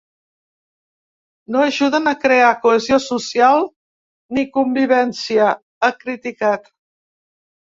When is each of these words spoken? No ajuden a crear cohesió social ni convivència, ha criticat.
No 1.55 1.59
ajuden 1.65 2.09
a 2.11 2.13
crear 2.23 2.47
cohesió 2.63 2.97
social 3.03 3.69
ni 4.39 4.47
convivència, 4.57 5.53
ha 5.89 5.93
criticat. 6.03 6.69